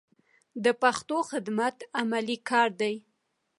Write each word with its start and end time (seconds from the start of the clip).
د 0.63 0.65
پښتو 0.81 1.17
خدمت 1.29 1.77
عملي 1.99 2.37
کار 2.49 2.69
دی. 2.81 2.95